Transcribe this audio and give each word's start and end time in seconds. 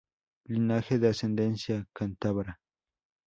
Linaje 0.45 0.97
de 0.97 1.09
ascendencia 1.09 1.87
cántabra. 1.93 2.59